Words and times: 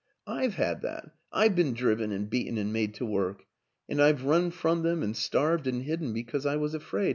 I've 0.25 0.55
had 0.55 0.81
that 0.81 1.11
I've 1.31 1.55
been 1.55 1.75
driven 1.75 2.11
and 2.11 2.27
beaten 2.27 2.57
and 2.57 2.73
made 2.73 2.95
to 2.95 3.05
work. 3.05 3.43
And 3.87 4.01
I've 4.01 4.23
run 4.23 4.49
from 4.49 4.81
them 4.81 5.03
and 5.03 5.15
starved 5.15 5.67
and 5.67 5.83
hidden 5.83 6.11
because 6.11 6.43
I 6.43 6.55
was 6.55 6.73
afraid. 6.73 7.09